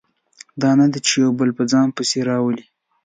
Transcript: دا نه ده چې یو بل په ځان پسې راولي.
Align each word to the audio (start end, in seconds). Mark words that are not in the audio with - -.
دا 0.61 0.71
نه 0.79 0.85
ده 0.91 0.99
چې 1.05 1.13
یو 1.23 1.31
بل 1.39 1.49
په 1.57 1.63
ځان 1.71 1.87
پسې 1.97 2.19
راولي. 2.29 2.65